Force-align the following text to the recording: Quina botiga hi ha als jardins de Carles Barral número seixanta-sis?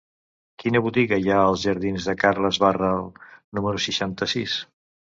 Quina 0.63 0.79
botiga 0.85 1.19
hi 1.25 1.29
ha 1.33 1.37
als 1.51 1.67
jardins 1.67 2.09
de 2.13 2.17
Carles 2.23 2.61
Barral 2.67 3.07
número 3.15 3.87
seixanta-sis? 3.89 4.61